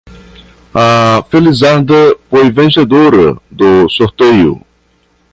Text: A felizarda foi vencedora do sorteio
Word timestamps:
A 0.73 1.21
felizarda 1.29 2.17
foi 2.27 2.49
vencedora 2.51 3.39
do 3.51 3.87
sorteio 3.87 4.59